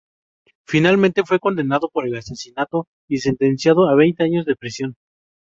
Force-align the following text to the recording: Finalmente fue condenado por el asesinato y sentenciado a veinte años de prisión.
Finalmente 0.65 1.23
fue 1.23 1.39
condenado 1.39 1.87
por 1.87 2.07
el 2.07 2.15
asesinato 2.15 2.87
y 3.07 3.19
sentenciado 3.19 3.87
a 3.87 3.93
veinte 3.93 4.23
años 4.23 4.47
de 4.47 4.55
prisión. 4.55 4.95